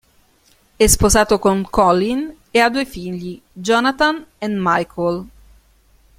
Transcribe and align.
È 0.77 0.87
sposato 0.87 1.37
con 1.37 1.61
Colleen 1.69 2.35
e 2.49 2.57
ha 2.57 2.71
due 2.71 2.85
figli, 2.85 3.39
Jonathan 3.53 4.25
e 4.39 4.47
Michael. 4.49 5.27